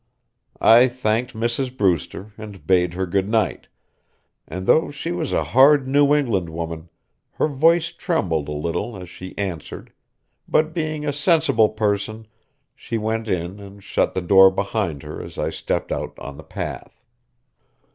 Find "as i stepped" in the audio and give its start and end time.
15.21-15.91